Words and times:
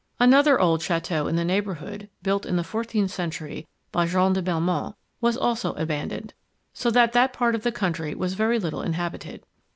Another 0.19 0.59
old 0.59 0.81
chateau 0.81 1.27
in 1.27 1.35
the 1.35 1.45
neighbourhood, 1.45 2.09
built 2.23 2.43
in 2.47 2.55
the 2.55 2.63
fourteenth 2.63 3.11
century 3.11 3.67
by 3.91 4.07
Jean 4.07 4.33
de 4.33 4.41
Belmont, 4.41 4.95
was 5.19 5.37
also 5.37 5.73
abandoned, 5.73 6.33
so 6.73 6.89
that 6.89 7.13
that 7.13 7.33
part 7.33 7.53
of 7.53 7.61
the 7.61 7.71
country 7.71 8.15
was 8.15 8.33
very 8.33 8.57
little 8.57 8.81
inhabited. 8.81 9.45